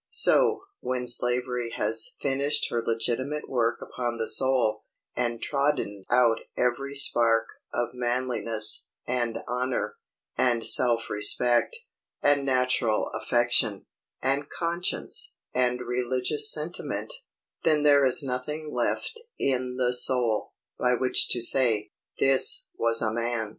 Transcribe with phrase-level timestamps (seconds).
[0.09, 4.83] —so, when Slavery has finished her legitimate work upon the soul,
[5.15, 9.97] and trodden out every spark of manliness, and honor,
[10.35, 11.77] and self respect,
[12.23, 13.85] and natural affection,
[14.23, 17.13] and conscience, and religious sentiment,
[17.61, 23.13] then there is nothing left in the soul, by which to say, "This was a
[23.13, 23.49] man!"